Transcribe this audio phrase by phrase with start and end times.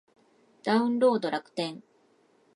[0.63, 1.83] ダウンロード楽天